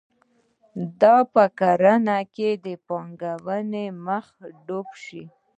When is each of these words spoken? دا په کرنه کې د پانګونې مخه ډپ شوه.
دا 1.01 1.15
په 1.33 1.43
کرنه 1.59 2.17
کې 2.33 2.49
د 2.65 2.67
پانګونې 2.87 3.85
مخه 4.05 4.45
ډپ 4.65 4.87
شوه. 5.03 5.23